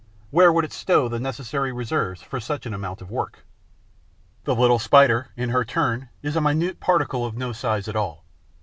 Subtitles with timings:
[0.31, 3.45] Where would it stow the necessary reserves for such an amount of work?
[4.45, 8.25] The little Spider, in her turn, is a minute particle of no size at all.